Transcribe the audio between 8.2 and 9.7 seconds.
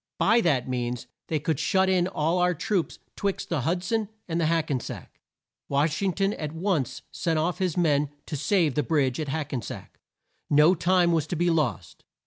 to save the bridge at Hack en